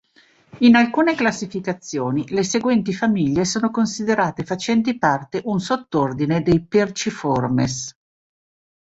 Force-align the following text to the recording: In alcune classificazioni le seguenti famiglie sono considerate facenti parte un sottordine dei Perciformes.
In 0.61 0.73
alcune 0.75 1.13
classificazioni 1.13 2.27
le 2.29 2.41
seguenti 2.43 2.91
famiglie 2.91 3.45
sono 3.45 3.69
considerate 3.69 4.43
facenti 4.43 4.97
parte 4.97 5.43
un 5.45 5.59
sottordine 5.59 6.41
dei 6.41 6.59
Perciformes. 6.65 7.95